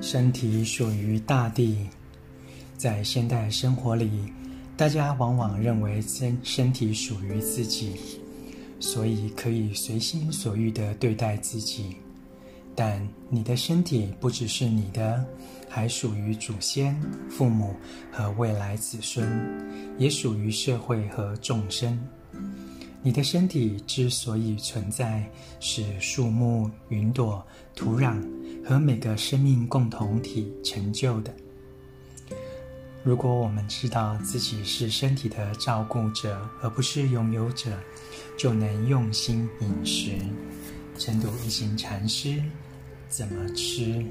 [0.00, 1.88] 身体属于大地，
[2.76, 4.10] 在现代生活里，
[4.76, 7.94] 大家往往认为身身体属于自己，
[8.78, 11.96] 所以可以随心所欲地对待自己。
[12.74, 15.24] 但你的身体不只是你的，
[15.68, 17.74] 还属于祖先、父母
[18.12, 19.26] 和未来子孙，
[19.98, 21.98] 也属于社会和众生。
[23.02, 25.26] 你的身体之所以存在，
[25.58, 27.44] 是树木、云朵、
[27.74, 28.20] 土壤
[28.68, 31.32] 和每个生命共同体成就的。
[33.04, 37.70] 如果我们知道自己是身体的照顾者，而不是拥有者，
[38.36, 40.10] 就能用心饮食。
[40.98, 42.42] 成都一行禅师
[43.08, 44.04] 怎么吃？